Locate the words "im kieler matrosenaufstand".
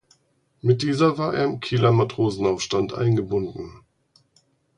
1.45-2.91